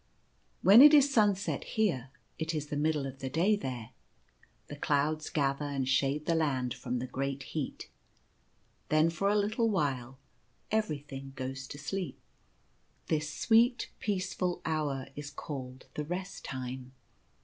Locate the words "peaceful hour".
13.99-15.05